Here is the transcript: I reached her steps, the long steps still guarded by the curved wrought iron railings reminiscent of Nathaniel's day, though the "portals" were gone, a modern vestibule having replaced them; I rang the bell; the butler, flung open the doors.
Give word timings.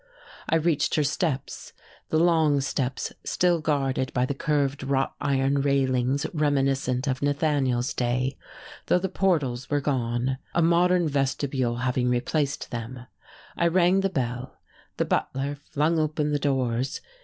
I 0.49 0.55
reached 0.55 0.95
her 0.95 1.03
steps, 1.03 1.73
the 2.09 2.17
long 2.17 2.59
steps 2.59 3.13
still 3.23 3.59
guarded 3.61 4.11
by 4.13 4.25
the 4.25 4.33
curved 4.33 4.81
wrought 4.81 5.13
iron 5.21 5.61
railings 5.61 6.25
reminiscent 6.33 7.05
of 7.05 7.21
Nathaniel's 7.21 7.93
day, 7.93 8.35
though 8.87 8.97
the 8.97 9.09
"portals" 9.09 9.69
were 9.69 9.79
gone, 9.79 10.39
a 10.55 10.61
modern 10.63 11.07
vestibule 11.07 11.75
having 11.75 12.09
replaced 12.09 12.71
them; 12.71 13.05
I 13.55 13.67
rang 13.67 13.99
the 13.99 14.09
bell; 14.09 14.57
the 14.97 15.05
butler, 15.05 15.53
flung 15.69 15.99
open 15.99 16.31
the 16.31 16.39
doors. 16.39 16.99